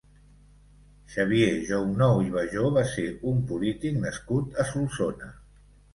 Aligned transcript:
Xavier 1.15 1.51
Jounou 1.67 2.23
i 2.29 2.33
Bajo 2.37 2.65
va 2.79 2.85
ser 2.95 3.05
un 3.33 3.47
polític 3.53 4.03
nascut 4.07 4.59
a 4.65 4.67
Solsona. 4.71 5.35